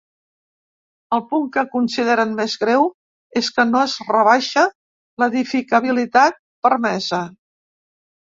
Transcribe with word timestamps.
El 1.17 1.19
punt 1.33 1.43
que 1.57 1.63
consideren 1.73 2.33
més 2.39 2.55
greu 2.61 2.87
és 3.43 3.51
que 3.59 3.67
no 3.75 3.83
es 3.89 3.93
rebaixa 4.09 4.65
l’edificabilitat 5.25 6.43
permesa. 6.69 7.23